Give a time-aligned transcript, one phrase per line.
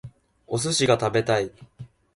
[0.47, 1.51] お寿司が食べたい